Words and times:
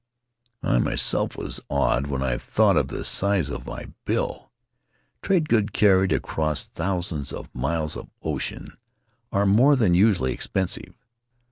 I, 0.63 0.79
myself, 0.79 1.37
was 1.37 1.59
awed 1.69 2.07
when 2.07 2.23
I 2.23 2.39
thought 2.39 2.75
of 2.75 2.87
the 2.87 3.05
size 3.05 3.51
of 3.51 3.67
my 3.67 3.85
bill. 4.05 4.51
Trade 5.21 5.47
goods 5.47 5.69
carried 5.73 6.11
across 6.11 6.65
thousands 6.65 7.31
of 7.31 7.53
miles 7.53 7.95
of 7.95 8.09
ocean 8.23 8.75
are 9.31 9.45
more 9.45 9.75
than 9.75 9.93
usually 9.93 10.33
expensive. 10.33 10.95